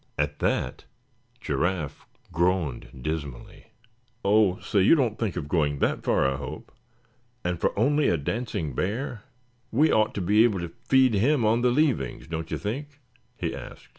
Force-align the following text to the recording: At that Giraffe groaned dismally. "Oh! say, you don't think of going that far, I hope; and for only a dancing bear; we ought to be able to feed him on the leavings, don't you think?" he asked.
At 0.17 0.39
that 0.39 0.85
Giraffe 1.41 2.07
groaned 2.31 3.03
dismally. 3.03 3.67
"Oh! 4.25 4.57
say, 4.59 4.81
you 4.81 4.95
don't 4.95 5.19
think 5.19 5.35
of 5.35 5.47
going 5.47 5.77
that 5.77 6.01
far, 6.01 6.27
I 6.27 6.37
hope; 6.37 6.71
and 7.43 7.61
for 7.61 7.77
only 7.77 8.09
a 8.09 8.17
dancing 8.17 8.73
bear; 8.73 9.21
we 9.71 9.91
ought 9.91 10.15
to 10.15 10.21
be 10.21 10.43
able 10.43 10.59
to 10.61 10.71
feed 10.85 11.13
him 11.13 11.45
on 11.45 11.61
the 11.61 11.69
leavings, 11.69 12.25
don't 12.25 12.49
you 12.49 12.57
think?" 12.57 12.99
he 13.37 13.53
asked. 13.53 13.89